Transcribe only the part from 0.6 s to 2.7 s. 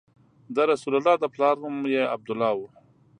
رسول الله د پلار نوم یې عبدالله و.